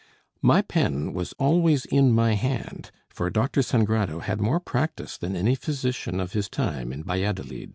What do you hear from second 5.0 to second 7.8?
than any physician of his time in Valladolid.